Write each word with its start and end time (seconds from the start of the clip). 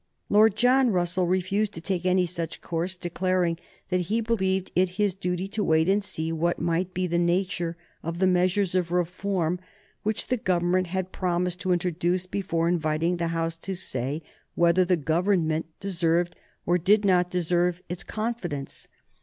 Lord 0.29 0.55
John 0.55 0.89
Russell 0.89 1.27
refused 1.27 1.73
to 1.73 1.79
take 1.79 2.07
any 2.07 2.25
such 2.25 2.59
course, 2.59 2.95
declaring 2.95 3.59
that 3.89 3.99
he 4.09 4.19
believed 4.19 4.71
it 4.75 4.89
his 4.97 5.13
duty 5.13 5.47
to 5.49 5.63
wait 5.63 5.87
and 5.87 6.03
see 6.03 6.31
what 6.31 6.57
might 6.57 6.91
be 6.91 7.05
the 7.05 7.19
nature 7.19 7.77
of 8.01 8.17
the 8.17 8.25
measures 8.25 8.73
of 8.73 8.89
reform 8.91 9.59
which 10.01 10.25
the 10.25 10.37
Government 10.37 10.87
had 10.87 11.11
promised 11.11 11.59
to 11.59 11.71
introduce 11.71 12.25
before 12.25 12.67
inviting 12.67 13.17
the 13.17 13.27
House 13.27 13.57
to 13.57 13.75
say 13.75 14.23
whether 14.55 14.83
the 14.83 14.97
Government 14.97 15.67
deserved 15.79 16.35
or 16.65 16.79
did 16.79 17.05
not 17.05 17.29
deserve 17.29 17.79
its 17.87 18.03
confidence. 18.03 18.87